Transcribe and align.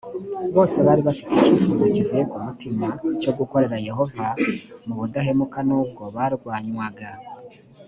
bose 0.55 0.77
bari 0.87 1.01
bafite 1.07 1.31
icyifuzo 1.35 1.83
kivuye 1.93 2.23
ku 2.31 2.37
mutima 2.45 2.87
cyo 3.21 3.31
gukorera 3.37 3.77
yehova 3.87 4.27
mu 4.85 4.93
budahemuka 4.99 5.59
nubwo 5.67 6.03
barwanywaga 6.15 7.09